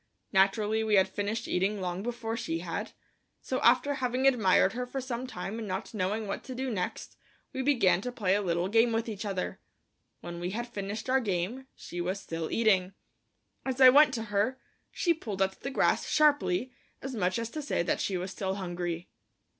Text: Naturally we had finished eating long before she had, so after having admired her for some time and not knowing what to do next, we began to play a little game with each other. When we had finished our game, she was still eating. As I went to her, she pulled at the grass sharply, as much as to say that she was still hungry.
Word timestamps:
Naturally 0.33 0.83
we 0.83 0.95
had 0.95 1.07
finished 1.07 1.47
eating 1.47 1.79
long 1.79 2.01
before 2.01 2.35
she 2.35 2.57
had, 2.57 2.93
so 3.39 3.59
after 3.61 3.93
having 3.93 4.25
admired 4.25 4.73
her 4.73 4.87
for 4.87 4.99
some 4.99 5.27
time 5.27 5.59
and 5.59 5.67
not 5.67 5.93
knowing 5.93 6.25
what 6.25 6.43
to 6.45 6.55
do 6.55 6.71
next, 6.71 7.17
we 7.53 7.61
began 7.61 8.01
to 8.01 8.11
play 8.11 8.33
a 8.33 8.41
little 8.41 8.67
game 8.67 8.93
with 8.93 9.07
each 9.07 9.25
other. 9.25 9.59
When 10.21 10.39
we 10.39 10.49
had 10.49 10.67
finished 10.67 11.07
our 11.07 11.19
game, 11.19 11.67
she 11.75 12.01
was 12.01 12.19
still 12.19 12.49
eating. 12.49 12.93
As 13.63 13.79
I 13.79 13.89
went 13.89 14.11
to 14.15 14.23
her, 14.33 14.57
she 14.89 15.13
pulled 15.13 15.39
at 15.43 15.59
the 15.61 15.69
grass 15.69 16.07
sharply, 16.09 16.71
as 17.03 17.13
much 17.13 17.37
as 17.37 17.51
to 17.51 17.61
say 17.61 17.83
that 17.83 18.01
she 18.01 18.17
was 18.17 18.31
still 18.31 18.55
hungry. 18.55 19.07